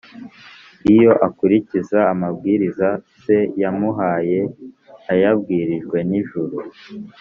iyo 0.93 1.11
akurikiza 1.27 1.99
amabwiriza 2.13 2.87
se 3.21 3.37
yamuhaye 3.61 4.39
ayabwirijwe 5.11 5.97
n’ijuru, 6.09 6.57